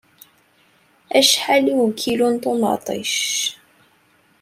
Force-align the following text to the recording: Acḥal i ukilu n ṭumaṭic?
Acḥal 1.17 1.65
i 1.71 1.75
ukilu 1.83 2.27
n 2.33 2.35
ṭumaṭic? 2.43 3.15